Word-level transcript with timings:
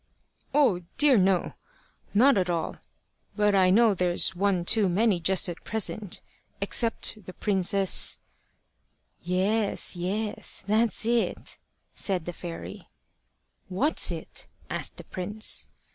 "Oh, 0.51 0.81
dear, 0.97 1.15
no! 1.15 1.53
not 2.11 2.35
at 2.35 2.49
all. 2.49 2.77
But 3.35 3.53
I 3.53 3.69
know 3.69 3.93
there's 3.93 4.35
one 4.35 4.65
too 4.65 4.89
many 4.89 5.19
just 5.19 5.47
at 5.47 5.63
present, 5.63 6.23
except 6.59 7.23
the 7.27 7.33
princess" 7.33 8.17
"Yes, 9.39 9.95
yes, 9.95 10.63
that's 10.65 11.05
it," 11.05 11.59
said 11.93 12.25
the 12.25 12.33
fairy. 12.33 12.89
"What's 13.69 14.09
it?" 14.09 14.47
asked 14.71 14.97
the 14.97 15.03
prince. 15.03 15.67